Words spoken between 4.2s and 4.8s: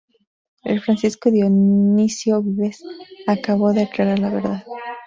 verdad.